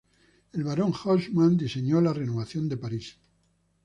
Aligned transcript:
El 0.53 0.63
Barón 0.63 0.93
Haussmann 0.95 1.57
diseñó 1.57 2.01
la 2.01 2.11
renovación 2.11 2.67
de 2.67 2.75
París. 2.77 3.19